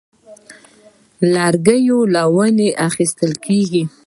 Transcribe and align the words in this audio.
لرګی 1.33 1.85
له 2.13 2.23
ونو 2.35 2.67
اخیستل 2.87 3.31
کېږي. 3.45 3.83